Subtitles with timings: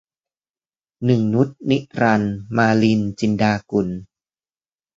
[1.05, 3.87] หนึ่งนุช นิรันดร์- มาลิน จินดากุล